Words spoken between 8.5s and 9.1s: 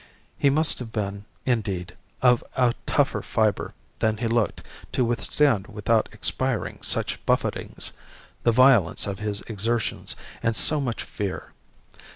violence